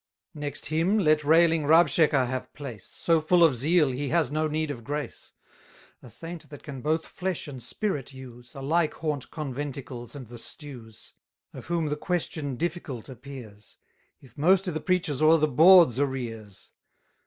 Next 0.33 0.65
him, 0.65 0.97
let 0.97 1.23
railing 1.23 1.65
Rabsheka 1.67 2.25
have 2.25 2.51
place, 2.53 2.87
So 2.87 3.21
full 3.21 3.43
of 3.43 3.53
zeal 3.53 3.89
he 3.91 4.09
has 4.09 4.31
no 4.31 4.47
need 4.47 4.71
of 4.71 4.83
grace; 4.83 5.31
A 6.01 6.09
saint 6.09 6.49
that 6.49 6.63
can 6.63 6.81
both 6.81 7.05
flesh 7.05 7.47
and 7.47 7.61
spirit 7.61 8.11
use, 8.11 8.53
300 8.53 8.65
Alike 8.67 8.93
haunt 8.95 9.29
conventicles 9.29 10.15
and 10.15 10.25
the 10.25 10.39
stews: 10.39 11.13
Of 11.53 11.67
whom 11.67 11.89
the 11.89 11.95
question 11.97 12.55
difficult 12.55 13.09
appears, 13.09 13.77
If 14.19 14.35
most 14.39 14.67
i' 14.67 14.71
th' 14.71 14.83
preacher's 14.83 15.21
or 15.21 15.37
the 15.37 15.47
bawd's 15.47 15.99
arrears. 15.99 16.71